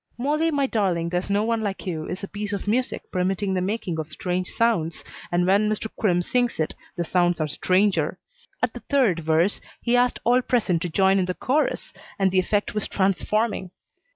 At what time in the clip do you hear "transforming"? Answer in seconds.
12.87-13.69